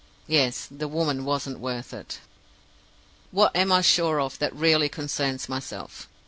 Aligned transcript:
Yes; 0.25 0.67
the 0.71 0.87
woman 0.87 1.25
wasn't 1.25 1.59
worth 1.59 1.93
it. 1.93 2.21
"What 3.29 3.55
am 3.55 3.71
I 3.71 3.81
sure 3.81 4.19
of 4.19 4.39
that 4.39 4.51
really 4.55 4.89
concerns 4.89 5.47
myself? 5.47 6.07